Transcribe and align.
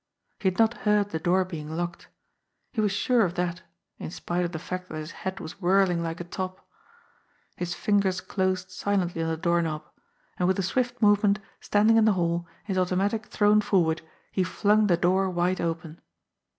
He 0.39 0.47
had 0.49 0.57
not 0.57 0.77
heard 0.81 1.11
the 1.11 1.19
door 1.19 1.45
being 1.45 1.69
locked. 1.77 2.07
He 2.71 2.81
was 2.81 2.91
sure 2.91 3.23
of 3.23 3.35
that, 3.35 3.61
in 3.99 4.09
spite 4.09 4.43
of 4.43 4.51
the 4.51 4.57
fact 4.57 4.89
that 4.89 4.97
his 4.97 5.11
head 5.11 5.39
was 5.39 5.61
whirling 5.61 6.01
like 6.01 6.17
t 6.17 6.23
top. 6.23 6.67
His 7.55 7.75
fingers 7.75 8.19
closed 8.19 8.71
silently 8.71 9.21
on 9.21 9.29
the 9.29 9.37
doorknob 9.37 9.83
and 10.39 10.49
witb 10.49 10.57
a 10.57 10.63
swift 10.63 10.99
movement, 11.03 11.37
standing 11.59 11.97
in 11.97 12.05
the 12.05 12.13
hall, 12.13 12.47
his 12.63 12.79
automatic 12.79 13.27
thrown 13.27 13.61
forward, 13.61 14.01
he 14.31 14.43
flung 14.43 14.87
the 14.87 14.97
door 14.97 15.29
wide 15.29 15.61
open. 15.61 16.01